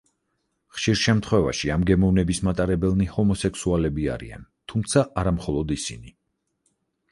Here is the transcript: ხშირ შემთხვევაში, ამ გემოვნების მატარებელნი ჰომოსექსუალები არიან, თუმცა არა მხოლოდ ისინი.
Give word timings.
ხშირ 0.77 0.95
შემთხვევაში, 1.01 1.69
ამ 1.75 1.83
გემოვნების 1.89 2.39
მატარებელნი 2.47 3.07
ჰომოსექსუალები 3.17 4.09
არიან, 4.17 4.49
თუმცა 4.73 5.07
არა 5.23 5.37
მხოლოდ 5.39 5.79
ისინი. 5.81 6.19